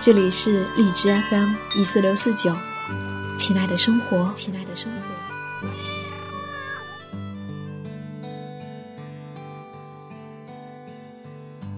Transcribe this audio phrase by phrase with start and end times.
[0.00, 2.54] 这里是荔枝 FM 一四六四九，
[3.36, 5.68] 亲爱的生活，亲爱的生活。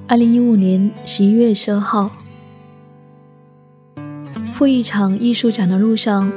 [0.06, 2.10] 二零一五年十一月十二号，
[4.52, 6.30] 赴一场艺术展的路上，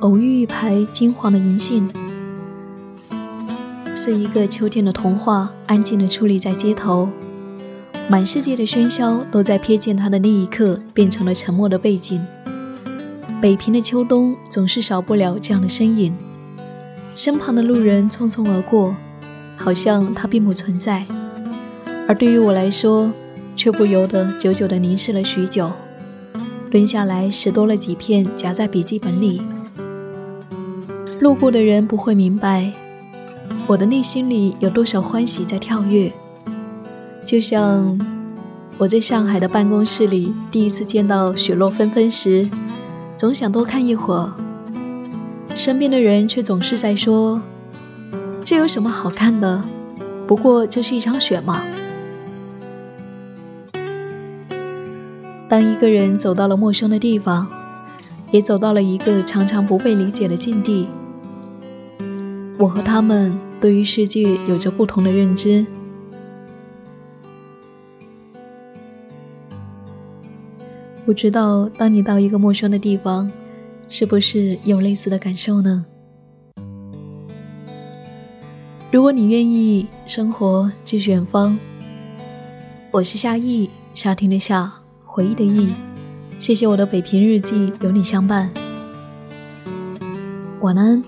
[0.00, 1.92] 偶遇一排金黄的银杏，
[3.94, 7.10] 似一个秋天的童话，安静的矗立在街头。
[8.08, 12.24] 满世界的喧嚣都在瞥见它的那一刻变成了沉默的背景。
[13.40, 16.14] 北平的秋冬总是少不了这样的身影，
[17.16, 18.94] 身旁的路人匆匆而过，
[19.56, 21.02] 好像它并不存在；
[22.06, 23.10] 而对于我来说，
[23.56, 25.72] 却不由得久久地凝视了许久，
[26.70, 29.42] 蹲下来拾多了几片夹在笔记本里。
[31.18, 32.72] 路过的人不会明白，
[33.66, 36.12] 我的内心里有多少欢喜在跳跃。
[37.26, 37.98] 就像
[38.78, 42.48] 我在上海的办公室里第一次见到雪落纷纷时，
[43.16, 44.32] 总想多看一会儿，
[45.52, 47.42] 身边的人却总是在说
[48.46, 49.60] ：“这有什么好看的？
[50.28, 51.64] 不过就是一场雪嘛。”
[55.48, 57.48] 当一个人走到了陌生的地方，
[58.30, 60.86] 也走到了一个常常不被理解的境地，
[62.56, 65.66] 我和他们对于世界有着不同的认知。
[71.06, 73.30] 不知道，当你到一个陌生的地方，
[73.88, 75.86] 是不是有类似的感受呢？
[78.90, 81.56] 如果你愿意，生活继续远方。
[82.90, 84.72] 我是夏意，夏天的夏，
[85.04, 85.72] 回忆的忆。
[86.40, 88.50] 谢谢我的北平日记，有你相伴。
[90.60, 91.00] 晚安，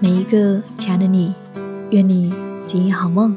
[0.00, 1.34] 每一个亲爱的你，
[1.90, 2.32] 愿你
[2.64, 3.36] 今夜好梦。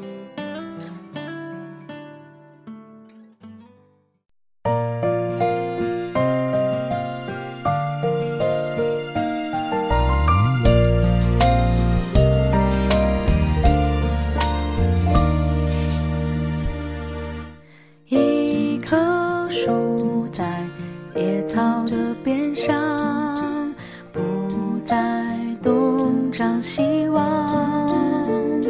[20.44, 23.74] 在野草的边上
[24.12, 28.62] 不再东张西望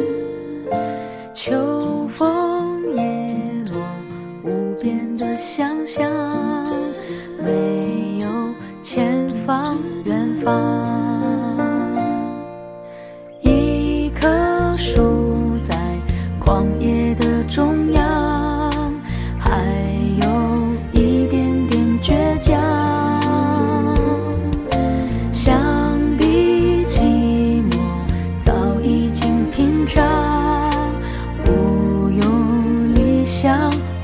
[1.32, 3.34] 秋风叶
[3.72, 3.80] 落
[4.44, 6.53] 无边的想象。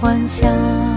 [0.00, 0.89] 幻想。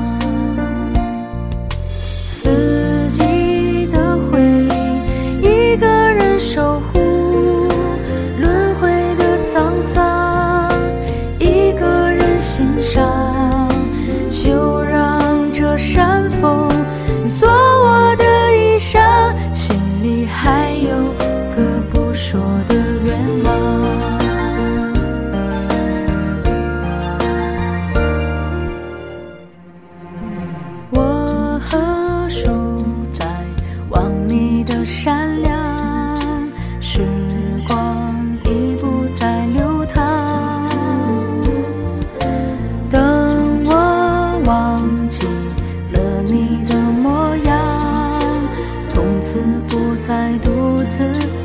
[50.98, 51.43] Sự